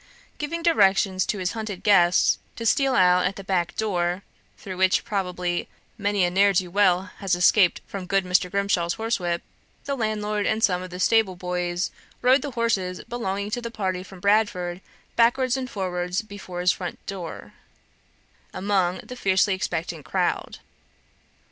[0.39, 4.23] Giving directions to his hunted guests to steal out at the back door
[4.57, 8.49] (through which, probably, many a ne'er do weel has escaped from good Mr.
[8.49, 9.43] Grimshaw's horsewhip),
[9.85, 11.91] the landlord and some of the stable boys
[12.23, 14.81] rode the horses belonging to the party from Bradford
[15.15, 17.53] backwards and forwards before his front door,
[18.55, 20.57] among the fiercely expectant crowd.